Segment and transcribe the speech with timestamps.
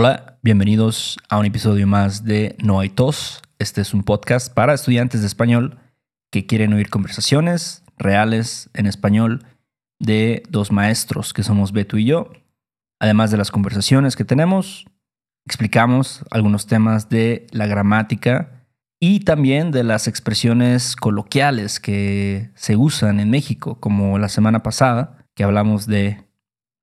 [0.00, 3.42] Hola, bienvenidos a un episodio más de No hay tos.
[3.58, 5.80] Este es un podcast para estudiantes de español
[6.30, 9.44] que quieren oír conversaciones reales en español
[9.98, 12.30] de dos maestros que somos Beto y yo.
[13.00, 14.86] Además de las conversaciones que tenemos,
[15.44, 18.68] explicamos algunos temas de la gramática
[19.00, 25.26] y también de las expresiones coloquiales que se usan en México, como la semana pasada
[25.34, 26.24] que hablamos de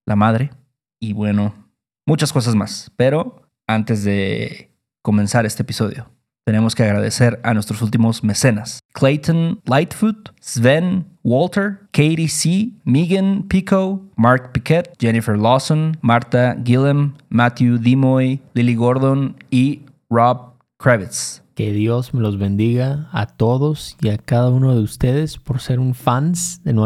[0.05, 0.51] la madre
[0.99, 1.64] y bueno,
[2.05, 2.91] muchas cosas más.
[2.95, 6.09] Pero antes de comenzar este episodio,
[6.45, 8.79] tenemos que agradecer a nuestros últimos mecenas.
[8.93, 17.79] Clayton Lightfoot, Sven Walter, Katie C., Megan Pico, Mark Piquet, Jennifer Lawson, Marta Gillem, Matthew
[17.79, 21.41] Dimoy, Lily Gordon y Rob Kravitz.
[21.55, 25.79] Que Dios me los bendiga a todos y a cada uno de ustedes por ser
[25.79, 26.85] un fans de No.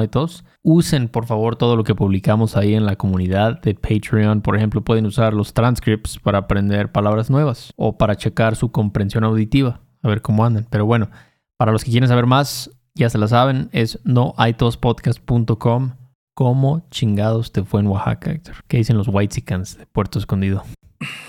[0.61, 4.41] Usen por favor todo lo que publicamos ahí en la comunidad de Patreon.
[4.41, 9.23] Por ejemplo, pueden usar los transcripts para aprender palabras nuevas o para checar su comprensión
[9.23, 10.67] auditiva, a ver cómo andan.
[10.69, 11.09] Pero bueno,
[11.57, 15.91] para los que quieren saber más, ya se la saben, es noaitospodcast.com.
[16.33, 18.55] ¿Cómo chingados te fue en Oaxaca, Héctor?
[18.67, 20.63] ¿Qué dicen los White Chickens de Puerto Escondido?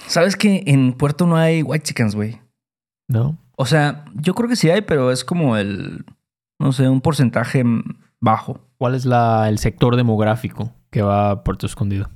[0.06, 2.40] ¿Sabes que en Puerto no hay white chickens, güey?
[3.08, 3.36] ¿No?
[3.56, 6.04] O sea, yo creo que sí hay, pero es como el,
[6.58, 7.64] no sé, un porcentaje
[8.20, 8.60] bajo.
[8.80, 12.08] ¿Cuál es la, el sector demográfico que va a Puerto Escondido?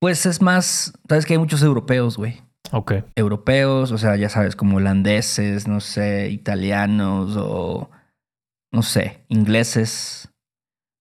[0.00, 2.40] Pues es más, sabes que hay muchos europeos, güey.
[2.70, 2.92] Ok.
[3.16, 7.90] Europeos, o sea, ya sabes, como holandeses, no sé, italianos o,
[8.70, 10.32] no sé, ingleses.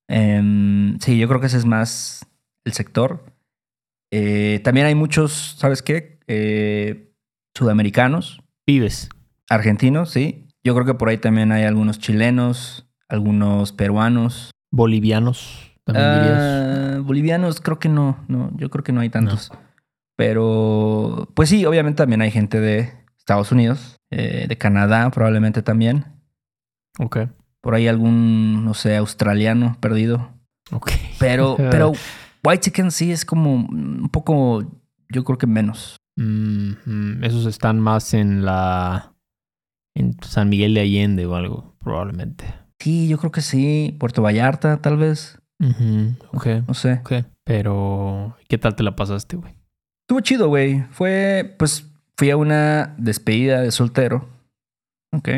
[0.10, 2.26] Em, sí, yo creo que ese es más
[2.66, 3.24] el sector.
[4.12, 6.18] Eh, también hay muchos, ¿sabes qué?
[6.26, 7.14] Eh,
[7.56, 8.42] sudamericanos.
[8.66, 9.10] Pibes.
[9.50, 10.48] Argentinos, sí.
[10.64, 14.50] Yo creo que por ahí también hay algunos chilenos, algunos peruanos.
[14.72, 17.04] Bolivianos, también Ah, dirías.
[17.06, 19.52] bolivianos creo que no, no, yo creo que no hay tantos.
[20.16, 26.06] Pero, pues sí, obviamente también hay gente de Estados Unidos, eh, de Canadá probablemente también.
[27.00, 27.20] Ok.
[27.62, 30.30] Por ahí algún, no sé, australiano perdido.
[30.72, 30.92] Ok.
[31.20, 31.94] Pero, pero
[32.44, 34.64] White Chicken sí es como un poco,
[35.10, 35.98] yo creo que menos.
[36.18, 39.14] Mm, mm, esos están más en la.
[39.96, 42.46] en San Miguel de Allende o algo, probablemente.
[42.82, 43.96] Sí, yo creo que sí.
[44.00, 45.40] Puerto Vallarta, tal vez.
[46.34, 46.48] Ok.
[46.68, 46.94] No sé.
[47.02, 47.14] Ok.
[47.44, 48.36] Pero.
[48.48, 49.54] ¿Qué tal te la pasaste, güey?
[50.04, 50.82] Estuvo chido, güey.
[50.92, 51.88] Fue, pues,
[52.18, 54.28] fui a una despedida de soltero.
[55.14, 55.30] Ok.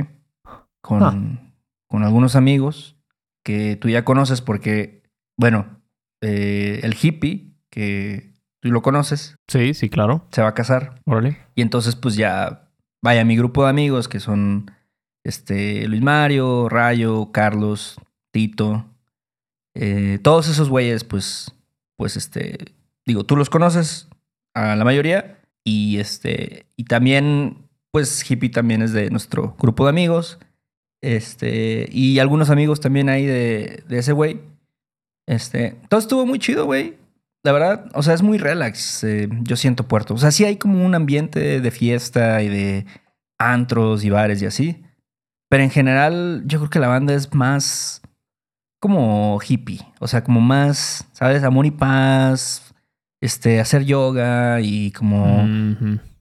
[0.82, 1.52] Con, Ah.
[1.90, 2.96] con algunos amigos
[3.46, 5.04] que tú ya conoces porque,
[5.38, 5.82] bueno,
[6.22, 10.26] eh, el hippie, que tú lo conoces, Sí, sí, claro.
[10.32, 11.02] se va a casar.
[11.06, 11.38] Órale.
[11.56, 12.70] Y entonces, pues ya,
[13.04, 14.72] vaya, mi grupo de amigos que son,
[15.24, 17.96] este, Luis Mario, Rayo, Carlos,
[18.32, 18.86] Tito,
[19.76, 21.54] eh, todos esos güeyes, pues,
[21.98, 22.58] pues, este,
[23.06, 24.08] digo, tú los conoces
[24.54, 29.90] a la mayoría y este, y también, pues, Hippie también es de nuestro grupo de
[29.90, 30.40] amigos,
[31.02, 34.42] este, y algunos amigos también ahí de, de ese güey,
[35.28, 36.98] este, todo estuvo muy chido, güey.
[37.44, 39.04] La verdad, o sea, es muy relax.
[39.04, 40.14] eh, yo siento Puerto.
[40.14, 42.86] O sea, sí hay como un ambiente de fiesta y de
[43.38, 44.84] antros y bares y así.
[45.54, 48.02] Pero en general, yo creo que la banda es más
[48.82, 49.86] como hippie.
[50.00, 51.44] O sea, como más, ¿sabes?
[51.44, 52.74] Amor y paz.
[53.22, 55.48] Este, hacer yoga y como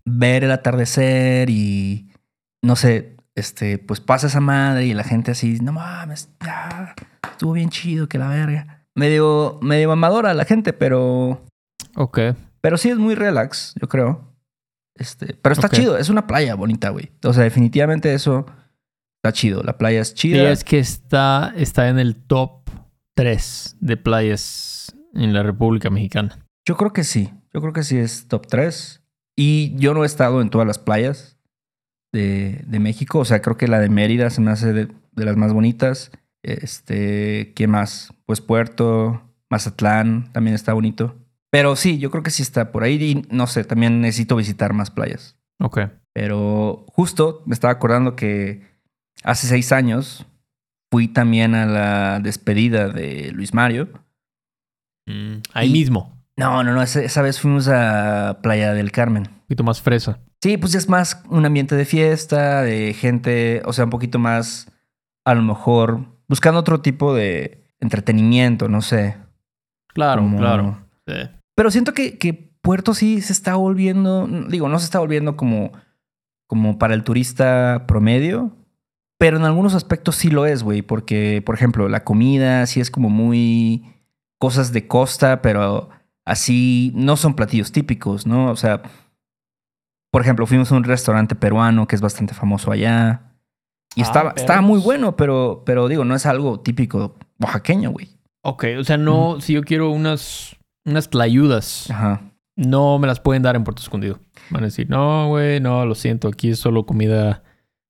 [0.04, 2.10] ver el atardecer y
[2.62, 6.94] no sé, este, pues pasa esa madre y la gente así, no mames, ya,
[7.30, 8.84] estuvo bien chido que la verga.
[8.94, 11.42] Medio, medio mamadora la gente, pero,
[11.96, 12.18] Ok.
[12.60, 14.30] pero sí es muy relax, yo creo.
[14.94, 17.12] Este, pero está chido, es una playa bonita, güey.
[17.24, 18.44] O sea, definitivamente eso
[19.22, 19.62] está chido.
[19.62, 20.50] La playa es chida.
[20.50, 22.68] es que está, está en el top
[23.14, 26.44] 3 de playas en la República Mexicana.
[26.66, 27.32] Yo creo que sí.
[27.54, 29.00] Yo creo que sí es top 3.
[29.36, 31.38] Y yo no he estado en todas las playas
[32.12, 33.20] de, de México.
[33.20, 36.10] O sea, creo que la de Mérida se me hace de, de las más bonitas.
[36.42, 38.12] Este, ¿qué más?
[38.26, 41.14] Pues Puerto, Mazatlán también está bonito.
[41.52, 43.00] Pero sí, yo creo que sí está por ahí.
[43.00, 45.38] Y no sé, también necesito visitar más playas.
[45.60, 45.78] Ok.
[46.12, 48.71] Pero justo me estaba acordando que
[49.24, 50.26] hace seis años
[50.90, 53.88] fui también a la despedida de Luis Mario.
[55.06, 56.12] Mm, ahí Y- mismo.
[56.36, 59.24] No, no, no, esa, esa vez fuimos a Playa del Carmen.
[59.28, 60.18] Un poquito más fresa.
[60.42, 64.70] Sí, pues es más un ambiente de fiesta, de gente, o sea, un poquito más,
[65.24, 69.16] a lo mejor, buscando otro tipo de entretenimiento, no sé.
[69.88, 70.78] Claro, Como- claro.
[71.06, 71.14] Sí.
[71.54, 72.32] Pero siento que, que
[72.62, 75.72] Puerto sí se está volviendo, digo, no se está volviendo como,
[76.46, 78.56] como para el turista promedio,
[79.22, 82.90] pero en algunos aspectos sí lo es, güey, porque, por ejemplo, la comida sí es
[82.90, 83.84] como muy
[84.40, 85.90] cosas de costa, pero
[86.24, 88.50] así no son platillos típicos, ¿no?
[88.50, 88.82] O sea,
[90.10, 93.36] por ejemplo, fuimos a un restaurante peruano que es bastante famoso allá.
[93.94, 98.08] Y Ah, estaba, estaba muy bueno, pero, pero digo, no es algo típico oaxaqueño, güey.
[98.42, 102.22] Ok, o sea, no, si yo quiero unas, unas tlayudas, Ajá.
[102.56, 104.18] no me las pueden dar en Puerto Escondido.
[104.50, 107.44] Van a decir, no, güey, no, lo siento, aquí es solo comida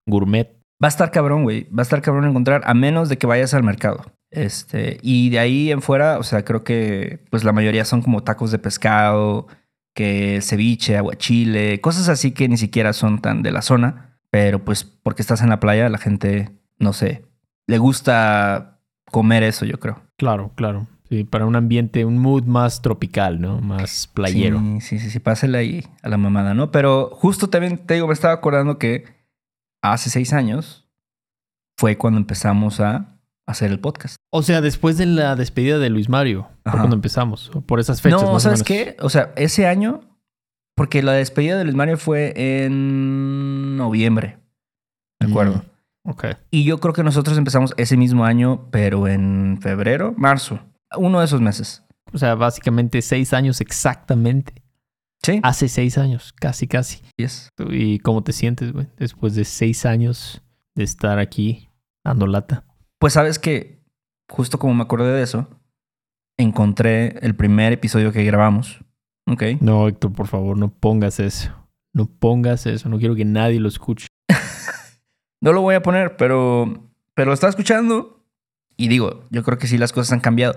[0.06, 0.62] gourmet.
[0.82, 1.69] Va a estar cabrón, güey.
[1.70, 4.05] Va a estar cabrón encontrar, a menos de que vayas al mercado.
[4.31, 8.23] Este, y de ahí en fuera, o sea, creo que pues la mayoría son como
[8.23, 9.46] tacos de pescado,
[9.94, 14.19] que ceviche, aguachile, cosas así que ni siquiera son tan de la zona.
[14.31, 17.26] Pero pues porque estás en la playa, la gente, no sé,
[17.67, 18.81] le gusta
[19.11, 20.00] comer eso, yo creo.
[20.17, 20.87] Claro, claro.
[21.11, 23.61] Sí, para un ambiente, un mood más tropical, ¿no?
[23.61, 24.58] Más playero.
[24.81, 26.70] Sí, sí, sí, sí, ahí a la mamada, ¿no?
[26.70, 29.22] Pero justo también te digo, me estaba acordando que
[29.82, 30.88] hace seis años
[31.76, 34.17] fue cuando empezamos a hacer el podcast.
[34.31, 36.79] O sea, después de la despedida de Luis Mario, Ajá.
[36.79, 38.23] cuando empezamos, por esas fechas.
[38.23, 38.94] no, más o ¿sabes menos.
[38.94, 38.96] qué?
[39.00, 40.00] O sea, ese año,
[40.76, 44.38] porque la despedida de Luis Mario fue en noviembre,
[45.20, 45.64] me acuerdo.
[46.05, 46.25] Mm, ok.
[46.50, 50.61] Y yo creo que nosotros empezamos ese mismo año, pero en febrero, marzo,
[50.96, 51.84] uno de esos meses.
[52.12, 54.62] O sea, básicamente seis años exactamente.
[55.25, 56.97] Sí, Hace seis años, casi, casi.
[56.97, 57.49] así es.
[57.71, 58.89] ¿Y cómo te sientes, güey?
[58.97, 60.43] Después de seis años
[60.75, 61.71] de estar aquí
[62.05, 62.65] dando lata.
[62.99, 63.85] Pues sabes que,
[64.29, 65.49] justo como me acordé de eso,
[66.39, 68.81] encontré el primer episodio que grabamos.
[69.27, 69.43] Ok.
[69.61, 71.53] No, Héctor, por favor, no pongas eso.
[71.95, 72.89] No pongas eso.
[72.89, 74.09] No quiero que nadie lo escuche.
[75.41, 78.25] No lo voy a poner, pero, pero lo estaba escuchando
[78.77, 80.55] y digo, yo creo que sí las cosas han cambiado.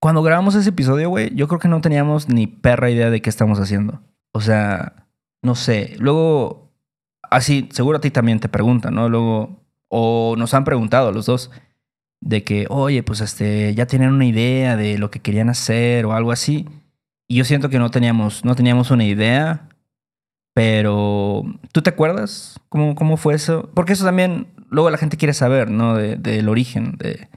[0.00, 3.30] Cuando grabamos ese episodio, güey, yo creo que no teníamos ni perra idea de qué
[3.30, 4.00] estamos haciendo.
[4.32, 5.06] O sea,
[5.42, 5.96] no sé.
[5.98, 6.70] Luego,
[7.22, 9.08] así, seguro a ti también te preguntan, ¿no?
[9.08, 11.50] Luego, o nos han preguntado a los dos
[12.20, 16.12] de que, oye, pues este, ya tenían una idea de lo que querían hacer o
[16.12, 16.68] algo así.
[17.28, 19.68] Y yo siento que no teníamos, no teníamos una idea.
[20.54, 23.70] Pero, ¿tú te acuerdas cómo, cómo fue eso?
[23.74, 25.94] Porque eso también, luego la gente quiere saber, ¿no?
[25.96, 27.28] De- del origen de-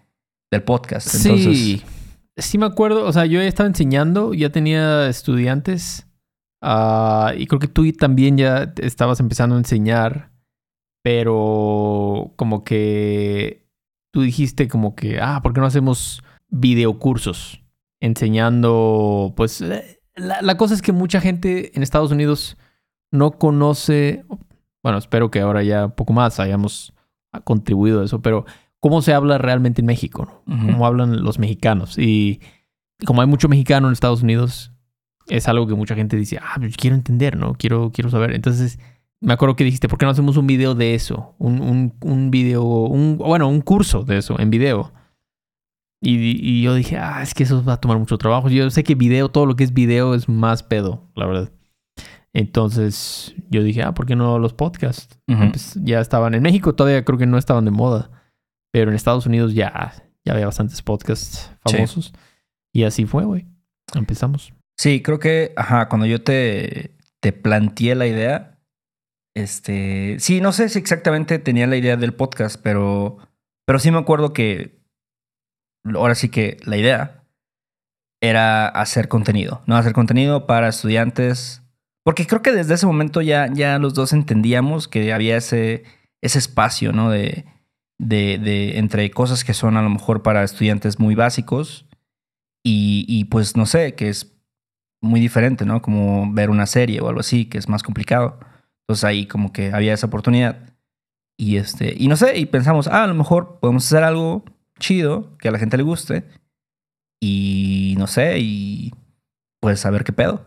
[0.51, 1.13] del podcast.
[1.15, 1.83] Entonces, Sí,
[2.39, 3.05] sí me acuerdo.
[3.05, 6.07] O sea, yo ya estaba enseñando, ya tenía estudiantes.
[6.61, 10.31] ah, y creo que tú también ya estabas empezando a enseñar.
[11.03, 13.67] Pero como que
[14.11, 17.63] tú dijiste como que, ah, ¿por qué no hacemos videocursos?
[18.01, 22.57] Enseñando, pues, eh, la, la cosa es que mucha gente en Estados Unidos
[23.11, 24.25] no conoce,
[24.83, 26.93] bueno, espero que ahora ya un poco más hayamos
[27.43, 28.45] contribuido a eso, pero
[28.79, 30.55] cómo se habla realmente en México, ¿no?
[30.55, 30.71] Ujú.
[30.73, 31.97] cómo hablan los mexicanos.
[31.97, 32.39] Y
[33.05, 34.71] como hay mucho mexicano en Estados Unidos,
[35.27, 37.53] es algo que mucha gente dice, ah, pues quiero entender, ¿no?
[37.53, 38.33] Quiero, quiero saber.
[38.33, 38.79] Entonces,
[39.21, 41.35] me acuerdo que dijiste, ¿por qué no hacemos un video de eso?
[41.37, 44.91] Un, un, un video, un, bueno, un curso de eso en video.
[46.01, 48.49] Y, y yo dije, ah, es que eso va a tomar mucho trabajo.
[48.49, 51.51] Yo sé que video, todo lo que es video es más pedo, la verdad.
[52.33, 55.19] Entonces yo dije, ah, ¿por qué no los podcasts?
[55.27, 55.49] Ujú.
[55.51, 58.09] Pues ya estaban en México, todavía creo que no estaban de moda.
[58.71, 59.93] Pero en Estados Unidos ya,
[60.25, 61.73] ya había bastantes podcasts Sí.
[61.75, 62.13] famosos.
[62.73, 63.47] Y así fue, güey.
[63.95, 64.53] Empezamos.
[64.77, 68.59] Sí, creo que, ajá, cuando yo te, te planteé la idea,
[69.35, 73.17] este, sí, no sé si exactamente tenía la idea del podcast, pero,
[73.65, 74.79] pero sí me acuerdo que,
[75.93, 77.23] ahora sí que la idea
[78.21, 79.75] era hacer contenido, ¿no?
[79.77, 81.61] Hacer contenido para estudiantes,
[82.03, 85.83] porque creo que desde ese momento ya, ya los dos entendíamos que había ese,
[86.21, 87.09] ese espacio, ¿no?
[87.09, 87.45] De,
[87.99, 91.85] de, de entre cosas que son a lo mejor para estudiantes muy básicos
[92.63, 94.35] y, y pues no sé, que es
[95.01, 95.81] muy diferente, ¿no?
[95.81, 98.39] Como ver una serie o algo así, que es más complicado.
[98.81, 100.73] Entonces ahí como que había esa oportunidad.
[101.37, 104.43] Y este, y no sé, y pensamos, ah, a lo mejor podemos hacer algo
[104.79, 106.25] chido, que a la gente le guste.
[107.21, 108.93] Y no sé, y
[109.61, 110.43] pues a ver qué pedo.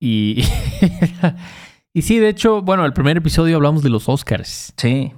[0.00, 0.44] Y,
[1.96, 4.74] Y sí, de hecho, bueno, el primer episodio hablamos de los Oscars.
[4.76, 5.14] Sí,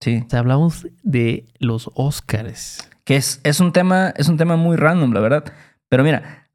[0.00, 0.22] sí.
[0.26, 2.90] O sea, hablamos de los Oscars.
[3.04, 5.44] Que es, es un tema, es un tema muy random, la verdad.
[5.88, 6.50] Pero mira,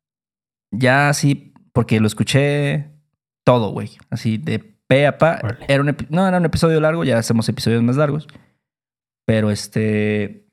[0.72, 2.92] ya así, porque lo escuché
[3.44, 3.92] todo, güey.
[4.10, 5.40] Así de pe a pa.
[5.68, 8.28] Era un no, era un episodio largo, ya hacemos episodios más largos.
[9.26, 10.48] Pero este.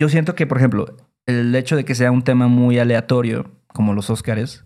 [0.00, 3.92] Yo siento que, por ejemplo, el hecho de que sea un tema muy aleatorio, como
[3.92, 4.64] los Óscares,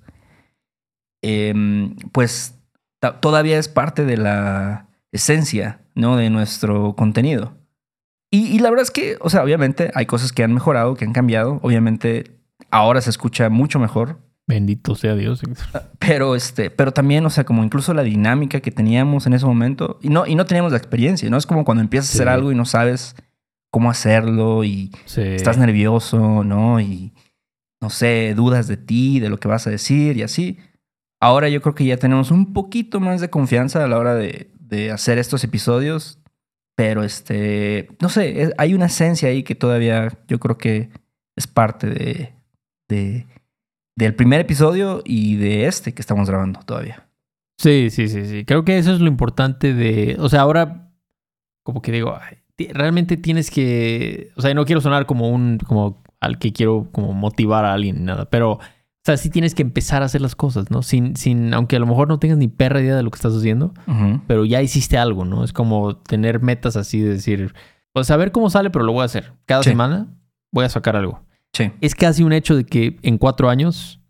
[1.23, 2.61] em, pues
[3.21, 6.17] todavía es parte de la esencia, ¿no?
[6.17, 7.57] De nuestro contenido.
[8.35, 11.05] Y, y la verdad es que, o sea, obviamente hay cosas que han mejorado, que
[11.05, 11.61] han cambiado.
[11.63, 12.33] Obviamente
[12.71, 14.19] ahora se escucha mucho mejor.
[14.47, 15.41] Bendito sea Dios.
[15.99, 19.99] Pero este, pero también, o sea, como incluso la dinámica que teníamos en ese momento,
[20.03, 21.37] y no, y no teníamos la experiencia, ¿no?
[21.39, 23.15] Es como cuando empiezas a hacer algo y no sabes
[23.71, 25.23] cómo hacerlo y Sí.
[25.23, 26.79] estás nervioso, ¿no?
[26.81, 27.13] Y
[27.81, 30.59] no sé, dudas de ti, de lo que vas a decir y así.
[31.21, 34.51] Ahora yo creo que ya tenemos un poquito más de confianza a la hora de,
[34.59, 36.19] de hacer estos episodios,
[36.77, 40.91] pero este, no sé, hay una esencia ahí que todavía yo creo que
[41.37, 42.33] es parte de,
[42.89, 43.27] de-
[43.97, 47.09] del primer episodio y de este que estamos grabando todavía.
[47.61, 48.45] Sí, sí, sí, sí.
[48.45, 50.17] Creo que eso es lo importante de.
[50.19, 50.91] O sea, ahora,
[51.65, 52.19] como que digo,
[52.73, 54.33] realmente tienes que.
[54.37, 55.59] O sea, no quiero sonar como un.
[55.59, 58.25] como al que quiero como motivar a alguien ni nada.
[58.29, 58.59] Pero.
[59.05, 60.83] O sea, sí tienes que empezar a hacer las cosas, ¿no?
[60.83, 63.35] Sin, sin, aunque a lo mejor no tengas ni perra idea de lo que estás
[63.35, 63.75] haciendo,
[64.27, 65.45] pero ya hiciste algo, ¿no?
[65.45, 67.55] Es como tener metas así de decir,
[67.93, 69.35] pues a ver cómo sale, pero lo voy a hacer.
[69.45, 69.71] Cada Sí.
[69.71, 70.07] semana
[70.51, 71.21] voy a sacar algo.
[71.53, 74.01] Sí, Es casi un hecho de que en cuatro años,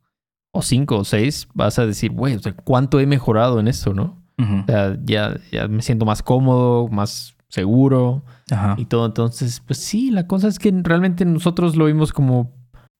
[0.53, 3.93] o cinco o seis, vas a decir, güey, o sea, ¿cuánto he mejorado en esto,
[3.95, 4.23] no?
[4.39, 8.77] O sea, ya, ya me siento más cómodo, más seguro Ajá.
[8.79, 9.07] y todo.
[9.07, 12.53] Entonces, pues sí, la cosa es que realmente nosotros lo vimos como...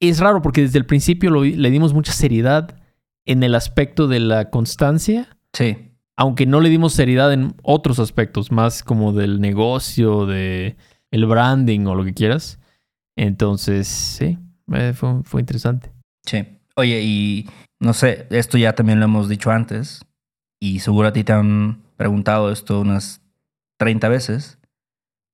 [0.09, 2.77] Es raro porque desde el principio lo le dimos mucha seriedad
[3.27, 8.51] en el aspecto de la constancia, Sí, aunque no le dimos seriedad en otros aspectos,
[8.51, 10.77] más como del negocio, de
[11.11, 12.59] el branding o lo que quieras.
[13.17, 14.39] Entonces, sí,
[14.73, 15.93] eh, fue, fue interesante.
[16.27, 16.45] Sí.
[16.77, 17.49] Oye, y
[17.81, 20.05] no sé, esto ya también lo hemos dicho antes,
[20.61, 23.23] y seguro a ti te han preguntado esto unas
[23.79, 24.59] 30 veces,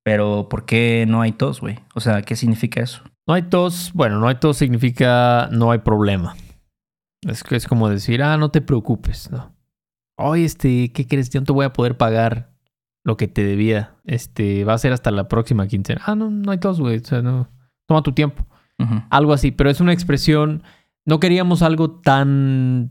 [0.05, 1.79] pero ¿por qué no hay tos, güey?
[1.95, 3.03] O sea, ¿qué significa eso?
[3.31, 6.35] No hay tos, bueno, no hay tos significa no hay problema.
[7.23, 9.55] Es como decir, ah, no te preocupes, ¿no?
[10.17, 11.31] Oye, este, ¿qué crees?
[11.31, 12.51] Yo no te voy a poder pagar
[13.05, 13.95] lo que te debía.
[14.05, 16.03] Este, va a ser hasta la próxima quincena.
[16.07, 16.97] Ah, no, no hay tos, güey.
[16.97, 17.49] O sea, no.
[17.87, 18.45] Toma tu tiempo.
[19.11, 20.65] Algo así, pero es una expresión.
[21.05, 22.91] No queríamos algo tan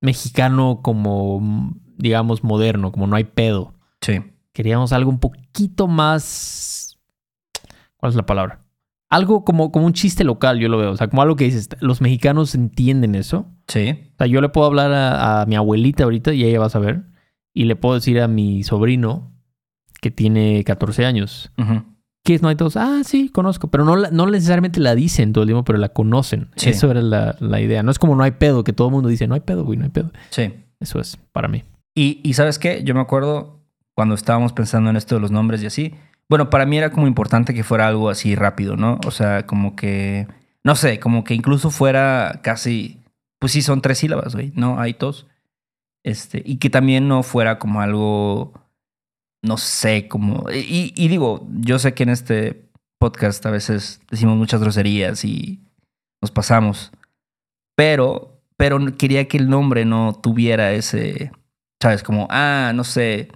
[0.00, 3.74] mexicano como, digamos, moderno, como no hay pedo.
[4.02, 6.96] Sí, Queríamos algo un poquito más.
[7.96, 8.63] ¿Cuál es la palabra?
[9.10, 10.90] Algo como, como un chiste local, yo lo veo.
[10.90, 13.46] O sea, como algo que dices, los mexicanos entienden eso.
[13.68, 16.66] sí, O sea, yo le puedo hablar a, a mi abuelita ahorita y ella va
[16.66, 17.04] a saber.
[17.52, 19.30] Y le puedo decir a mi sobrino,
[20.00, 21.82] que tiene 14 años, ujú.
[22.24, 22.76] ¿qué es No hay tos?
[22.76, 23.68] Ah, sí, conozco.
[23.68, 26.50] Pero no, no necesariamente la dicen todo el tiempo, pero la conocen.
[26.56, 26.70] Sí.
[26.70, 27.82] Eso era la, la idea.
[27.84, 29.78] No es como no hay pedo, que todo el mundo dice, no hay pedo, güey,
[29.78, 30.10] no hay pedo.
[30.30, 30.52] sí.
[30.80, 31.62] Eso es para mí.
[31.94, 32.82] Y, y ¿sabes qué?
[32.84, 33.62] Yo me acuerdo
[33.94, 35.94] cuando estábamos pensando en esto de los nombres y así.
[36.28, 38.98] Bueno, para mí era como importante que fuera algo así rápido, ¿no?
[39.06, 40.26] O sea, como que,
[40.62, 43.00] no sé, como que incluso fuera casi,
[43.38, 44.80] pues sí, son tres sílabas, güey, ¿no?
[44.80, 45.26] Hay tos.
[46.02, 48.52] Este, y que también no fuera como algo,
[49.42, 50.50] no sé, como...
[50.50, 52.64] Y, y digo, yo sé que en este
[52.98, 55.60] podcast a veces decimos muchas groserías y
[56.22, 56.90] nos pasamos,
[57.76, 61.32] pero, pero quería que el nombre no tuviera ese,
[61.82, 62.02] ¿sabes?
[62.02, 63.28] Como, ah, no sé,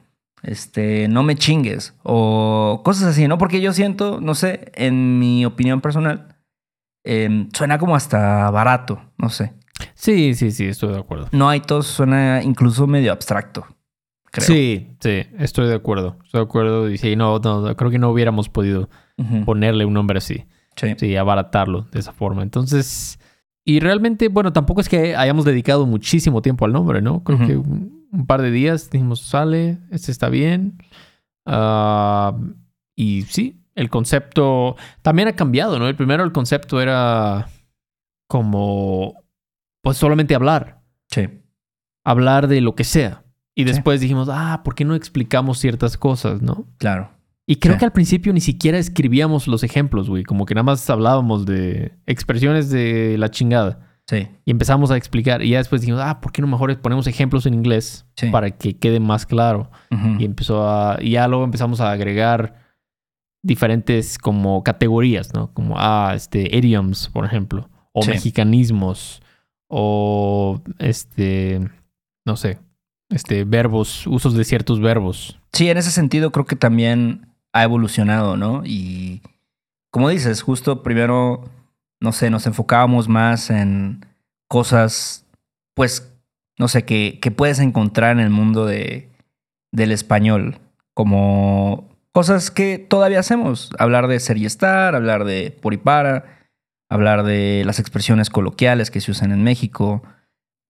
[0.42, 3.38] este, no me chingues o cosas así, ¿no?
[3.38, 6.36] Porque yo siento, no sé, en mi opinión personal,
[7.04, 9.54] em, suena como hasta barato, no sé.
[9.94, 11.28] Sí, sí, sí, estoy de acuerdo.
[11.32, 13.66] No hay tos, suena incluso medio abstracto,
[14.30, 14.46] creo.
[14.46, 16.16] Sí, sí, estoy de acuerdo.
[16.24, 16.90] Estoy de acuerdo.
[16.90, 18.88] Y sí, no, no, creo que no hubiéramos podido
[19.44, 20.44] ponerle un nombre así.
[20.76, 20.94] Sí.
[20.96, 22.42] Sí, abaratarlo de esa forma.
[22.42, 23.18] Entonces,
[23.64, 27.24] y realmente, bueno, tampoco es que hayamos dedicado muchísimo tiempo al nombre, ¿no?
[27.24, 27.60] Creo que
[28.12, 30.78] un par de días dijimos, sale, este está bien.
[31.46, 32.36] Ah,
[32.96, 35.88] y sí, el concepto también ha cambiado, ¿no?
[35.88, 37.48] El primero, el concepto era
[38.28, 39.22] como,
[39.82, 41.28] pues solamente hablar, Sí.
[42.04, 43.24] hablar de lo que sea.
[43.54, 43.68] Y Sí.
[43.72, 46.66] después dijimos, ah, ¿por qué no explicamos ciertas cosas, no?
[46.78, 47.10] Claro.
[47.46, 47.78] Y creo Sí.
[47.80, 50.22] que al principio ni siquiera escribíamos los ejemplos, güey.
[50.22, 53.87] Como que nada más hablábamos de expresiones de la chingada.
[54.08, 54.26] Sí.
[54.46, 55.42] Y empezamos a explicar.
[55.42, 58.28] Y ya después dijimos, ah, ¿por qué no mejor ponemos ejemplos en inglés Sí.
[58.30, 59.70] para que quede más claro?
[60.18, 60.96] Y empezó a.
[61.00, 62.54] Y ya luego empezamos a agregar
[63.42, 65.52] diferentes como categorías, ¿no?
[65.52, 67.68] Como, ah, este, idioms, por ejemplo.
[67.92, 68.10] O Sí.
[68.10, 69.22] mexicanismos.
[69.68, 71.60] O este.
[72.26, 72.58] No sé.
[73.10, 75.38] este, verbos, usos de ciertos verbos.
[75.54, 78.62] Sí, en ese sentido creo que también ha evolucionado, ¿no?
[78.66, 79.22] Y
[79.90, 81.44] como dices, justo primero,
[82.00, 84.06] no sé, nos enfocábamos más en
[84.48, 85.26] cosas,
[85.74, 86.12] pues,
[86.58, 89.08] no sé, que, que puedes encontrar en el mundo de,
[89.72, 90.58] del español,
[90.94, 96.38] como cosas que todavía hacemos, hablar de ser y estar, hablar de por y para,
[96.88, 100.02] hablar de las expresiones coloquiales que se usan en México,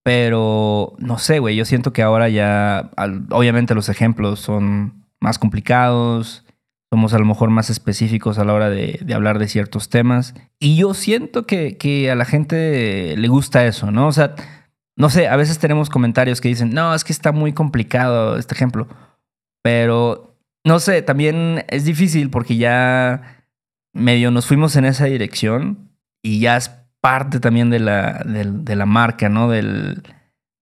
[0.02, 2.90] pero no sé, güey, yo siento que ahora ya,
[3.30, 6.44] obviamente los ejemplos son más complicados,
[6.90, 10.34] somos a lo mejor más específicos a la hora de, hablar de ciertos temas.
[10.58, 14.06] Y yo siento que, que, a la gente le gusta eso, ¿no?
[14.06, 14.34] O sea,
[14.96, 18.54] no sé, a veces tenemos comentarios que dicen, no, es que está muy complicado este
[18.54, 18.88] ejemplo.
[19.62, 23.44] Pero, no sé, también es difícil porque ya
[23.92, 25.90] medio nos fuimos en esa dirección
[26.22, 29.48] y ya es parte también de la, de, la marca, ¿no?
[29.48, 30.02] Del,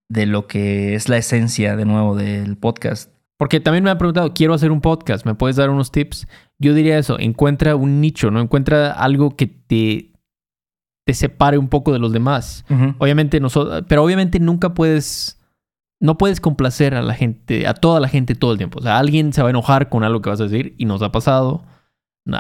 [0.09, 3.11] de lo que es la esencia de nuevo del podcast.
[3.39, 6.27] Porque también me han preguntado, quiero hacer un podcast, ¿me puedes dar unos tips?
[6.59, 8.41] Yo diría eso, encuentra un nicho, ¿no?
[8.41, 10.13] Encuentra algo que te,
[11.05, 12.65] te separe un poco de los demás.
[12.99, 15.39] Obviamente nosotros, pero obviamente nunca puedes,
[16.01, 18.79] no puedes complacer a la gente, a toda la gente todo el tiempo.
[18.79, 21.03] O sea, alguien se va a enojar con algo que vas a decir y nos
[21.03, 21.65] ha pasado.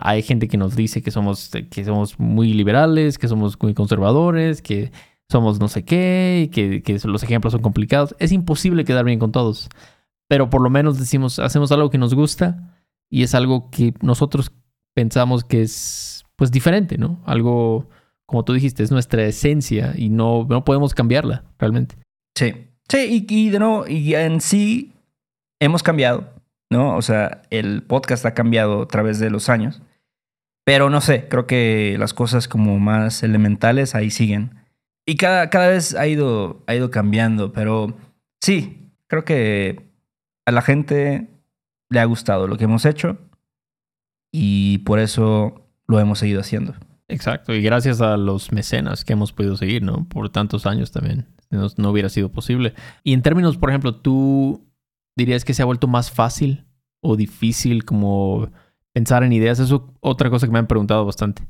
[0.01, 4.63] Hay gente que nos dice que somos, que somos muy liberales, que somos muy conservadores,
[4.63, 4.91] que
[5.31, 8.17] somos no sé qué, que, que los ejemplos son complicados.
[8.19, 9.69] Es imposible quedar bien con todos.
[10.29, 12.79] Pero por lo menos decimos, hacemos algo que nos gusta
[13.11, 14.53] y es algo que nosotros
[14.95, 17.21] pensamos que es pues diferente, ¿no?
[17.25, 17.89] Algo,
[18.27, 21.97] como tú dijiste, es nuestra esencia y no, no podemos cambiarla realmente.
[22.37, 22.67] Sí.
[22.89, 24.93] Sí, y, y de nuevo, y en sí
[25.61, 26.37] hemos cambiado.
[26.71, 26.97] ¿no?
[26.97, 29.83] O sea, el podcast ha cambiado a través de los años.
[30.65, 34.55] Pero no sé, creo que las cosas como más elementales ahí siguen.
[35.07, 37.97] Y cada, cada vez ha ido, ha ido cambiando, pero
[38.41, 39.86] sí, creo que
[40.47, 41.29] a la gente
[41.91, 43.19] le ha gustado lo que hemos hecho
[44.33, 46.75] y por eso lo hemos seguido haciendo.
[47.09, 50.09] Exacto, y gracias a los mecenas que hemos podido seguir, ¿no?
[50.09, 51.27] Por tantos años también.
[51.51, 52.75] No, no hubiera sido posible.
[53.05, 54.67] Y en términos, por ejemplo, tú
[55.17, 56.67] dirías que se ha vuelto más fácil
[57.01, 58.51] o difícil como
[58.97, 59.59] pensar en ideas?
[59.59, 61.47] Eso es otra cosa que me han preguntado bastante.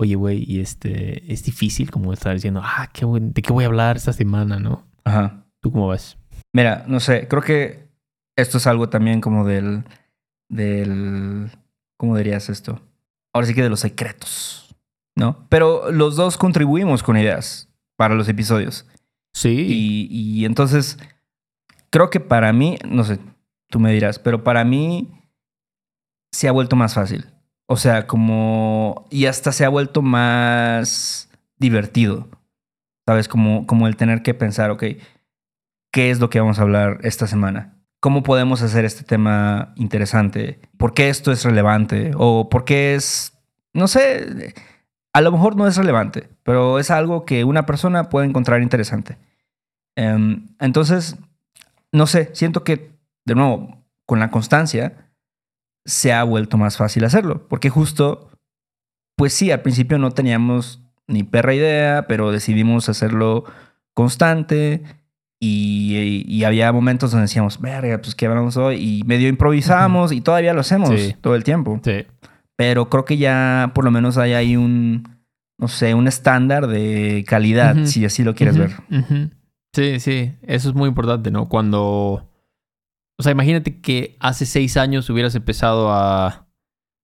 [0.00, 3.68] Oye, güey, y este, es difícil como estar diciendo, ah, qué ¿de qué voy a
[3.68, 4.84] hablar esta semana, no?
[5.04, 5.44] Ajá.
[5.60, 6.18] ¿Tú cómo vas?
[6.52, 7.89] Mira, no sé, creo que
[8.36, 9.84] esto es algo también como del,
[10.48, 11.50] del,
[11.96, 12.80] ¿cómo dirías esto?
[13.32, 14.74] Ahora sí que de los secretos,
[15.16, 15.46] ¿no?
[15.48, 18.86] Pero los dos contribuimos con ideas para los episodios.
[19.32, 20.08] Sí.
[20.10, 20.98] y entonces
[21.90, 23.18] Creo que para mí, no sé,
[23.68, 25.10] tú me dirás, pero para mí
[26.32, 27.26] se ha vuelto más fácil.
[27.66, 29.06] O sea, como...
[29.10, 32.28] Y hasta se ha vuelto más divertido.
[33.06, 33.26] ¿Sabes?
[33.26, 34.84] Como, como el tener que pensar, ok,
[35.92, 37.76] ¿qué es lo que vamos a hablar esta semana?
[38.00, 40.58] ¿Cómo podemos hacer este tema interesante?
[40.78, 42.12] ¿Por qué esto es relevante?
[42.16, 43.38] ¿O por qué es...
[43.72, 44.54] No sé,
[45.12, 49.18] a lo mejor no es relevante, pero es algo que una persona puede encontrar interesante.
[49.96, 51.16] Em, entonces,
[51.92, 52.92] no sé, siento que,
[53.26, 55.10] de nuevo, con la constancia,
[55.84, 57.46] se ha vuelto más fácil hacerlo.
[57.48, 58.30] Porque justo,
[59.16, 63.44] pues sí, al principio no teníamos ni perra idea, pero decidimos hacerlo
[63.94, 64.82] constante.
[65.42, 68.76] Y, había momentos donde decíamos, verga, pues qué hablamos hoy.
[68.76, 70.90] Y medio improvisamos y todavía lo hacemos
[71.22, 71.80] todo el tiempo.
[71.82, 72.04] Sí.
[72.56, 75.08] Pero creo que ya por lo menos hay ahí un,
[75.58, 78.72] no sé, un estándar de calidad, si así lo quieres ver.
[79.72, 81.48] Sí, sí, eso es muy importante, ¿no?
[81.48, 82.26] Cuando...
[83.18, 86.46] O sea, imagínate que hace seis años hubieras empezado a...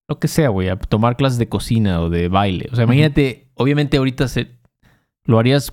[0.09, 2.69] Lo que sea, güey, a tomar clases de cocina o de baile.
[2.73, 4.57] O sea, imagínate, obviamente ahorita se...
[5.25, 5.73] Lo harías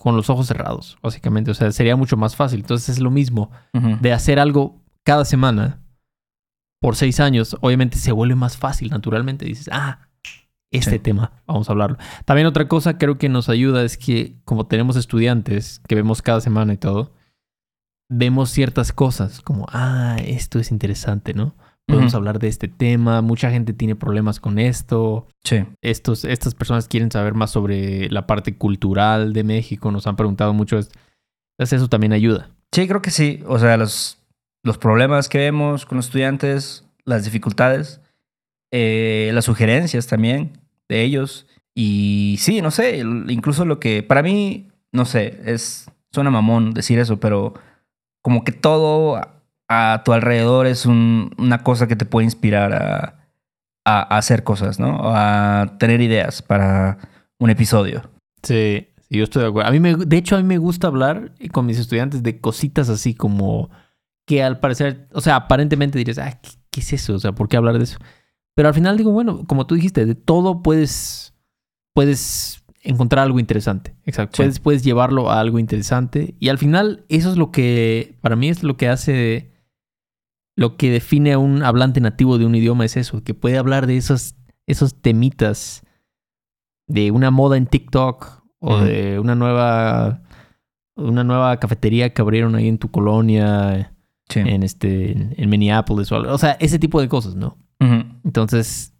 [0.00, 1.50] con los ojos cerrados, básicamente.
[1.50, 2.60] O sea, sería mucho más fácil.
[2.60, 3.50] Entonces es lo mismo
[4.00, 5.82] de hacer algo cada semana
[6.80, 7.54] por seis años.
[7.60, 9.44] Obviamente se vuelve más fácil, naturalmente.
[9.44, 10.08] Dices, ah,
[10.70, 11.98] este tema, vamos a hablarlo.
[12.24, 16.40] También otra cosa creo que nos ayuda es que como tenemos estudiantes que vemos cada
[16.40, 17.12] semana y todo,
[18.08, 21.54] vemos ciertas cosas como, ah, esto es interesante, ¿no?
[21.90, 25.26] Podemos hablar de este tema, mucha gente tiene problemas con esto.
[25.44, 25.64] Sí.
[25.82, 30.54] Estos, estas personas quieren saber más sobre la parte cultural de México, nos han preguntado
[30.54, 30.76] mucho.
[30.76, 32.50] Entonces eso también ayuda.
[32.72, 33.42] Sí, creo que sí.
[33.46, 34.18] O sea, los,
[34.62, 38.00] los problemas que vemos con los estudiantes, las dificultades,
[38.70, 41.46] eh, las sugerencias también de ellos.
[41.74, 46.98] Y sí, no sé, incluso lo que para mí, no sé, es suena mamón decir
[46.98, 47.54] eso, pero
[48.22, 49.20] como que todo
[49.70, 53.28] a, tu alrededor es una cosa que te puede inspirar a,
[53.84, 55.00] a, hacer cosas, ¿no?
[55.02, 56.98] A tener ideas para
[57.38, 58.10] un episodio.
[58.42, 59.68] Sí, yo estoy de acuerdo.
[59.68, 62.88] A mí me, de hecho, a mí me gusta hablar con mis estudiantes de cositas
[62.88, 63.70] así como
[64.26, 67.14] que al parecer, o sea, aparentemente dirías, ah, ¿qué, qué es eso?
[67.14, 67.98] O sea, ¿por qué hablar de eso?
[68.54, 71.34] Pero al final digo, bueno, como tú dijiste, de todo puedes,
[71.94, 73.94] puedes encontrar algo interesante.
[74.04, 74.36] Exacto.
[74.36, 74.42] Sí.
[74.42, 76.34] Puedes, puedes llevarlo a algo interesante.
[76.38, 79.49] Y al final, eso es lo que, para mí es lo que hace,
[80.60, 83.86] lo que define a un hablante nativo de un idioma es eso, que puede hablar
[83.86, 84.34] de esos,
[84.66, 85.82] esos temitas
[86.86, 90.20] de una moda en TikTok o de una nueva,
[90.96, 93.94] una nueva cafetería que abrieron ahí en tu colonia,
[94.28, 94.40] Sí.
[94.40, 96.32] en este, en, en Minneapolis o algo.
[96.34, 97.56] O sea, ese tipo de cosas, ¿no?
[98.22, 98.92] Entonces,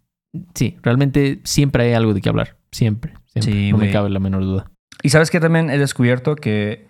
[0.55, 2.57] sí, realmente siempre hay algo de qué hablar.
[2.71, 3.13] Siempre.
[3.27, 3.53] siempre.
[3.53, 4.71] Sí, no me cabe la menor duda.
[5.03, 6.89] Y sabes que también he descubierto que,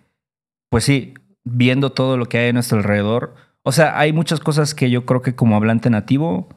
[0.70, 4.74] pues sí, viendo todo lo que hay a nuestro alrededor, o sea, hay muchas cosas
[4.76, 6.50] que yo creo que como hablante nativo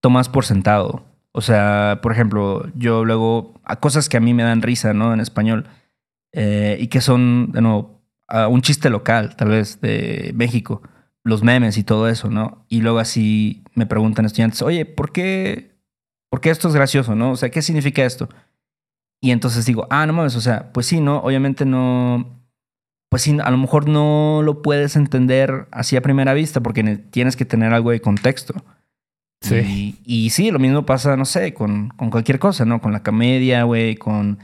[0.00, 1.04] tomas por sentado.
[1.32, 5.12] O sea, por ejemplo, yo luego, a cosas que a mí me dan risa, ¿no?
[5.12, 5.66] En español,
[6.32, 8.02] eh, y que son, de nuevo,
[8.50, 10.82] un chiste local, tal vez, de México,
[11.24, 12.64] los memes y todo eso, ¿no?
[12.68, 15.76] Y luego así me preguntan estudiantes, oye, ¿por qué,
[16.30, 17.32] ¿por qué esto es gracioso, no?
[17.32, 18.28] O sea, ¿qué significa esto?
[19.20, 21.18] Y entonces digo, ah, no mames, o sea, pues sí, ¿no?
[21.18, 22.33] Obviamente no.
[23.14, 26.96] Pues sí, a lo mejor no lo puedes entender así a primera vista porque ne-
[26.96, 28.54] tienes que tener algo de contexto.
[29.40, 30.00] Sí.
[30.04, 32.80] Y, y sí, lo mismo pasa, no sé, con, con cualquier cosa, ¿no?
[32.80, 34.40] Con la comedia, güey, con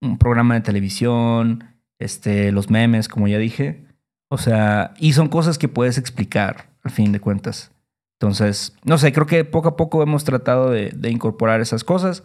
[0.00, 1.64] un programa de televisión,
[1.98, 3.86] este, los memes, como ya dije.
[4.30, 7.72] O sea, y son cosas que puedes explicar, al fin de cuentas.
[8.20, 12.22] Entonces, no sé, creo que poco a poco hemos tratado de, de incorporar esas cosas.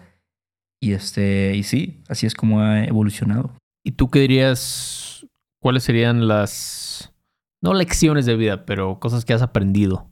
[0.80, 3.50] Y este, y sí, así es como ha evolucionado.
[3.84, 5.17] ¿Y tú qué dirías?
[5.60, 7.14] ¿Cuáles serían las,
[7.62, 10.10] no lecciones de vida, pero cosas que has aprendido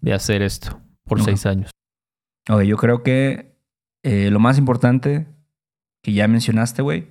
[0.00, 1.70] de hacer esto por seis años?
[2.48, 3.54] Ok, yo creo que
[4.02, 5.26] eh, lo más importante
[6.02, 7.08] que ya mencionaste, güey,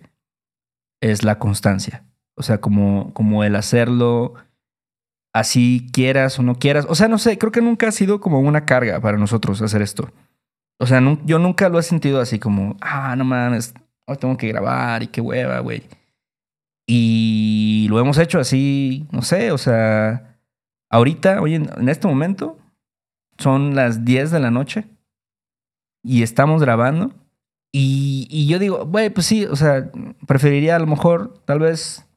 [1.01, 2.05] es la constancia.
[2.35, 4.33] O sea, como, como el hacerlo
[5.33, 6.85] así quieras o no quieras.
[6.89, 9.81] O sea, no sé, creo que nunca ha sido como una carga para nosotros hacer
[9.81, 10.11] esto.
[10.79, 13.73] O sea, yo nunca lo he sentido así como, ah, no mames,
[14.05, 15.83] hoy tengo que grabar y qué hueva, güey.
[16.91, 20.39] Y lo hemos hecho así, no sé, o sea,
[20.89, 22.57] ahorita, oye, en este momento,
[23.37, 24.87] son las 10 de la noche
[26.03, 27.13] y estamos grabando.
[27.71, 29.91] Y, y yo digo, güey, pues sí, o sea,
[30.25, 32.07] preferiría a lo mejor, tal vez,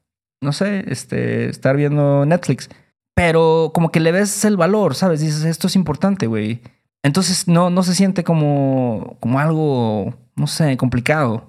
[0.41, 2.67] no sé, este, estar viendo Netflix.
[3.13, 5.19] Pero como que le ves el valor, ¿sabes?
[5.21, 6.61] Dices, esto es importante, güey.
[7.03, 11.47] Entonces no, no se siente como, como algo, no sé, complicado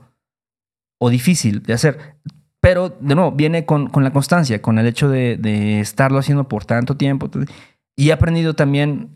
[0.99, 2.17] o difícil de hacer.
[2.65, 6.49] Pero, de nuevo, viene con, con la constancia, con el hecho de, de estarlo haciendo
[6.49, 7.29] por tanto tiempo.
[7.95, 9.11] Y he aprendido también,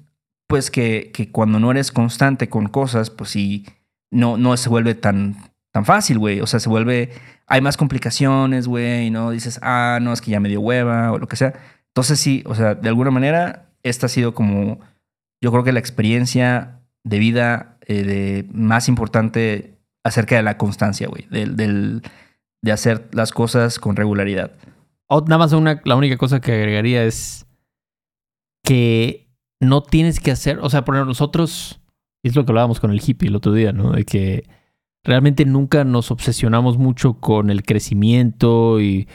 [0.46, 3.64] pues, que, que cuando no eres constante con cosas, pues sí,
[4.10, 5.34] no, no se vuelve tan,
[5.72, 6.42] tan fácil, güey.
[6.42, 7.08] O sea, se vuelve,
[7.46, 9.30] hay más complicaciones, güey, ¿no?
[9.30, 11.54] Dices, ah, no, es que ya me dio hueva o lo que sea.
[11.86, 14.78] Entonces sí, o sea, de alguna manera, esta ha sido como,
[15.40, 21.08] yo creo que la experiencia de vida eh, de, más importante acerca de la constancia,
[21.08, 22.02] güey, del, del,
[22.62, 24.52] de hacer las cosas con regularidad.
[25.10, 25.52] Nada más
[25.84, 27.46] la única cosa que agregaría es
[28.64, 29.28] que
[29.60, 31.80] no tienes que hacer, o sea, por nosotros,
[32.22, 33.92] es lo que hablábamos con el hippie el otro día, ¿no?
[33.92, 34.44] De que
[35.04, 39.08] realmente nunca nos obsesionamos mucho con el crecimiento y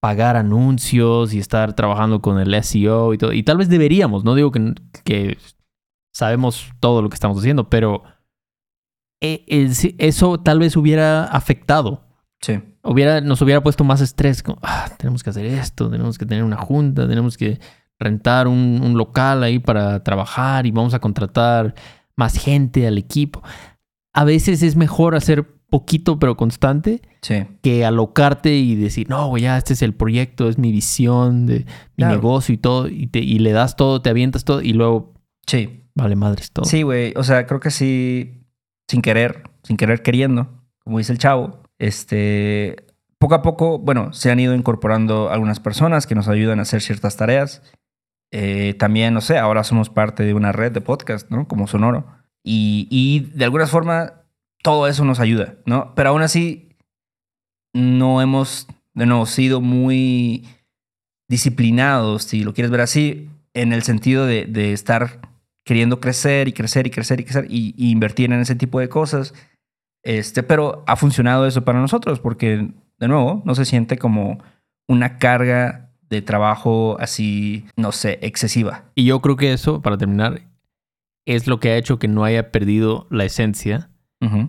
[0.00, 3.32] pagar anuncios y estar trabajando con el SEO y todo.
[3.32, 4.74] Y tal vez deberíamos, no digo que,
[5.04, 5.38] que
[6.12, 8.02] sabemos todo lo que estamos haciendo, pero
[9.20, 9.44] eh,
[9.98, 12.07] eso tal vez hubiera afectado
[12.40, 12.60] Sí.
[12.84, 14.42] hubiera, nos hubiera puesto más estrés.
[14.42, 17.58] Como, ah, tenemos que hacer esto, tenemos que tener una junta, tenemos que
[17.98, 21.74] rentar un, un local ahí para trabajar y vamos a contratar
[22.16, 23.42] más gente al equipo.
[24.14, 27.44] A veces es mejor hacer poquito pero constante Sí.
[27.60, 31.58] que alocarte y decir, no, güey, ya este es el proyecto, es mi visión de
[31.58, 31.64] mi
[32.04, 32.14] Claro.
[32.14, 35.12] negocio y todo, y, te, y le das todo, te avientas todo y luego
[35.46, 35.84] Sí.
[35.94, 36.64] vale madres todo.
[36.64, 37.12] Sí, güey.
[37.16, 38.46] O sea, creo que sí,
[38.88, 40.48] sin querer, sin querer queriendo,
[40.84, 42.86] como dice el chavo, este,
[43.18, 46.82] poco a poco, bueno, se han ido incorporando algunas personas que nos ayudan a hacer
[46.82, 47.62] ciertas tareas.
[48.30, 51.48] Eh, también, no sé, ahora somos parte de una red de podcast, ¿no?
[51.48, 52.06] Como Sonoro.
[52.44, 54.24] Y, y de alguna forma,
[54.62, 55.94] todo eso nos ayuda, ¿no?
[55.94, 56.76] Pero aún así,
[57.74, 60.46] no hemos, de nuevo, sido muy
[61.28, 65.20] disciplinados, si lo quieres ver así, en el sentido de, de estar
[65.64, 68.88] queriendo crecer y crecer y crecer y crecer y, y invertir en ese tipo de
[68.88, 69.34] cosas.
[70.02, 74.38] Este, pero ha funcionado eso para nosotros porque, de nuevo, no se siente como
[74.88, 78.84] una carga de trabajo así, no sé, excesiva.
[78.94, 80.42] Y yo creo que eso, para terminar,
[81.26, 83.90] es lo que ha hecho que no haya perdido la esencia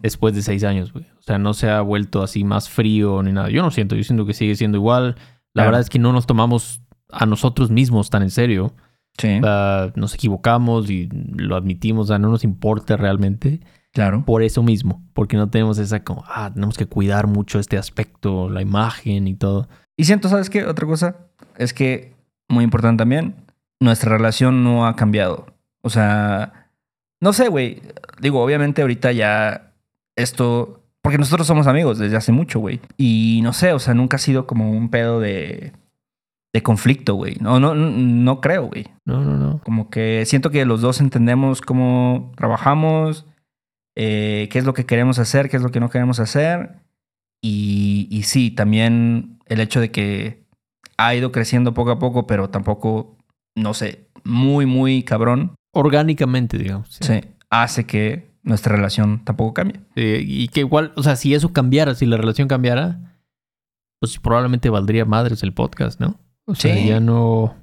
[0.01, 1.05] después de seis años, güey.
[1.19, 3.49] O sea, no se ha vuelto así más frío ni nada.
[3.49, 5.15] Yo no siento, yo siento que sigue siendo igual.
[5.53, 5.67] La Claro.
[5.67, 6.81] verdad es que no nos tomamos
[7.11, 8.73] a nosotros mismos tan en serio.
[9.19, 13.59] Sí, Ah, nos equivocamos y lo admitimos, o sea, no nos importa realmente
[14.03, 14.23] claro.
[14.25, 18.49] por eso mismo, porque no tenemos esa como, ah, tenemos que cuidar mucho este aspecto,
[18.49, 19.67] la imagen y todo.
[19.97, 20.65] Y siento, ¿sabes qué?
[20.65, 21.17] Otra cosa
[21.57, 22.13] es que,
[22.47, 23.35] muy importante también,
[23.79, 25.47] nuestra relación no ha cambiado.
[25.81, 26.69] O sea,
[27.21, 27.81] no sé, güey.
[28.21, 29.73] Digo, obviamente ahorita ya
[30.15, 30.83] esto...
[31.01, 32.81] Porque nosotros somos amigos desde hace mucho, güey.
[32.97, 35.71] Y no sé, o sea, nunca ha sido como un pedo de,
[36.53, 37.37] de conflicto, güey.
[37.39, 38.87] No, no, no, no creo, güey.
[39.05, 39.59] No, no, no.
[39.63, 43.25] Como que siento que los dos entendemos cómo trabajamos,
[44.01, 46.77] eh, qué es lo que queremos hacer, qué es lo que no queremos hacer.
[47.41, 50.45] Y, y sí, también el hecho de que
[50.97, 53.17] ha ido creciendo poco a poco, pero tampoco,
[53.55, 56.87] no sé, muy, muy cabrón, Orgánicamente, digamos.
[56.89, 57.03] sí.
[57.03, 59.81] sí, hace que nuestra relación tampoco cambie.
[59.95, 63.17] Y que igual, o sea, si eso cambiara, si la relación cambiara,
[63.99, 66.15] pues probablemente valdría madres el podcast, ¿no?
[66.45, 66.87] O sea, Sí.
[66.87, 67.55] ya no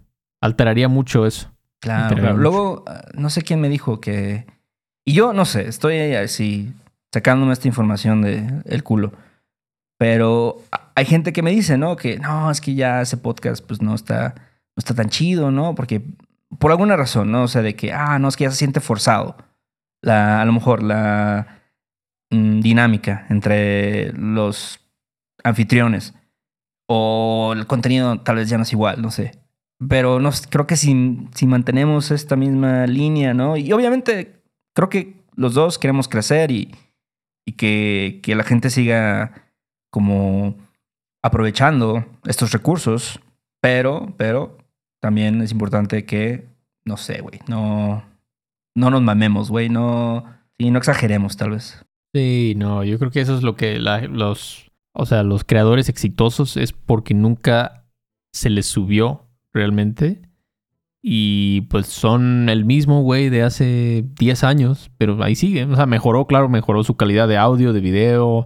[0.42, 1.50] alteraría mucho eso.
[1.80, 2.36] Claro, Pero claro.
[2.36, 2.42] mucho.
[2.42, 4.46] Luego, ah, no sé quién me dijo que...
[5.08, 6.74] Y yo, no sé, estoy así
[7.12, 9.12] sacándome esta información de el culo.
[9.98, 10.62] Pero
[10.94, 11.96] hay gente que me dice, ¿no?
[11.96, 15.74] Que no, es que ya ese podcast pues no está, no está tan chido, ¿no?
[15.76, 16.02] Porque
[16.58, 17.44] por alguna razón, ¿no?
[17.44, 19.36] O sea, de que, ah, no, es que ya se siente forzado.
[20.02, 21.60] La, a lo mejor la
[22.30, 24.80] mm, dinámica entre los
[25.44, 26.14] anfitriones.
[26.88, 29.38] O el contenido tal vez ya no es igual, no sé.
[29.88, 33.56] Pero no, creo que si, si mantenemos esta misma línea, ¿no?
[33.56, 34.35] Y obviamente
[34.76, 36.74] creo que los dos queremos crecer y,
[37.46, 39.48] y que, la gente siga
[39.90, 40.54] como
[41.24, 43.20] aprovechando estos recursos,
[43.60, 44.58] pero, pero
[45.02, 46.46] también es importante que,
[46.84, 48.04] no sé, güey, no,
[48.76, 50.24] no nos mamemos, güey, no,
[50.58, 51.84] sí, no exageremos tal vez.
[52.14, 55.88] Sí, no, yo creo que eso es lo que la- los, o sea, los creadores
[55.88, 57.84] exitosos es porque nunca
[58.32, 60.22] se les subió realmente.
[61.08, 65.62] Y pues son el mismo güey de hace 10 años, pero ahí sigue.
[65.64, 68.44] O sea, mejoró, claro, mejoró su calidad de audio, de video,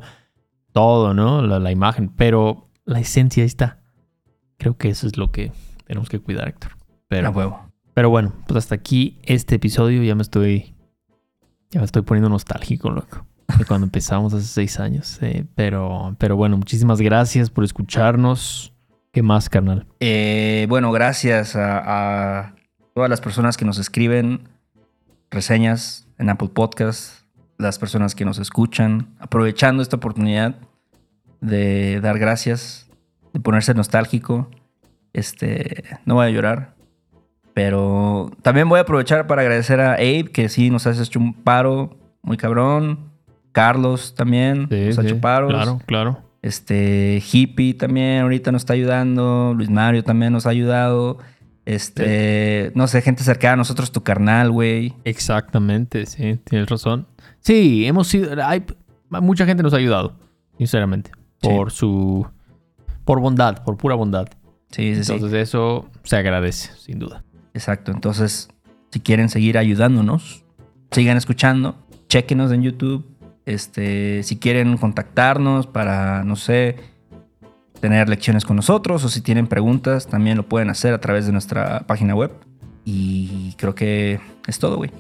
[0.75, 1.41] todo, ¿no?
[1.41, 3.81] La, la imagen, pero la esencia ahí está.
[4.59, 5.53] Creo que eso es lo que
[5.87, 6.73] tenemos que cuidar, Héctor.
[7.09, 7.73] Pero, huevo.
[7.95, 10.75] pero bueno, pues hasta aquí este episodio ya me estoy.
[11.71, 13.25] Ya me estoy poniendo nostálgico, loco.
[13.57, 15.19] De cuando empezamos hace seis años.
[15.23, 18.75] eh, pero, pero bueno, muchísimas gracias por escucharnos.
[19.13, 19.87] ¿Qué más, carnal?
[19.99, 22.55] Eh, bueno, gracias a, a
[22.95, 24.49] todas las personas que nos escriben
[25.31, 27.25] reseñas en Apple Podcast,
[27.59, 30.55] las personas que nos escuchan, aprovechando esta oportunidad
[31.41, 32.89] de dar gracias,
[33.33, 34.49] de ponerse nostálgico.
[35.13, 36.75] Este, no voy a llorar,
[37.53, 41.35] pero también voy a aprovechar para agradecer a Abe, que sí nos has hecho un
[41.35, 43.11] paro muy cabrón.
[43.53, 45.53] Carlos también nos ha hecho paros.
[45.53, 46.30] Claro, claro.
[46.43, 49.53] Este, Hippie también ahorita nos está ayudando.
[49.55, 51.19] Luis Mario también nos ha ayudado.
[51.67, 54.95] Este, no sé, gente cercana a nosotros, tu carnal, güey.
[55.05, 57.07] Exactamente, sí, tienes razón.
[57.41, 58.31] Sí, hemos sido.
[58.45, 58.65] Hay,
[59.09, 60.17] mucha gente nos ha ayudado,
[60.59, 61.13] sinceramente.
[61.41, 62.27] Por su.
[63.05, 64.29] Por bondad, por pura bondad.
[64.71, 65.13] Sí, sí, sí.
[65.13, 67.25] Entonces, eso se agradece, sin duda.
[67.55, 67.93] Exacto.
[67.93, 68.49] Entonces,
[68.91, 70.45] si quieren seguir ayudándonos,
[70.91, 71.77] sigan escuchando,
[72.09, 73.05] chequenos en YouTube.
[73.51, 76.77] Este, si quieren contactarnos para, no sé,
[77.81, 81.33] tener lecciones con nosotros o si tienen preguntas, también lo pueden hacer a través de
[81.33, 82.31] nuestra página web.
[82.85, 84.91] Y creo que es todo, güey.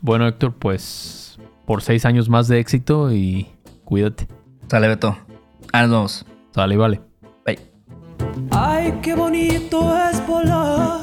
[0.00, 1.38] Bueno, Héctor, pues.
[1.64, 3.46] Por seis años más de éxito y
[3.84, 4.26] cuídate.
[4.68, 5.16] Sale, Beto.
[5.72, 6.26] Ah, nos vemos.
[6.52, 7.00] Sale y vale.
[7.46, 7.58] Bye.
[8.50, 11.02] Ay, qué bonito es volar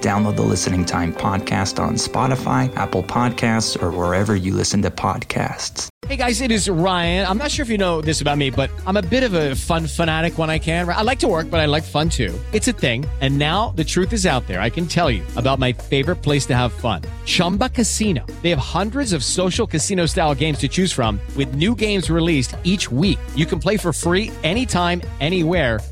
[0.00, 5.88] Download the Listening Time podcast on Spotify, Apple Podcasts, or wherever you listen to podcasts.
[6.06, 7.24] Hey guys, it is Ryan.
[7.24, 9.54] I'm not sure if you know this about me, but I'm a bit of a
[9.54, 10.88] fun fanatic when I can.
[10.88, 12.36] I like to work, but I like fun too.
[12.52, 13.06] It's a thing.
[13.20, 14.60] And now the truth is out there.
[14.60, 18.26] I can tell you about my favorite place to have fun Chumba Casino.
[18.42, 22.56] They have hundreds of social casino style games to choose from, with new games released
[22.64, 23.20] each week.
[23.36, 25.78] You can play for free anytime, anywhere.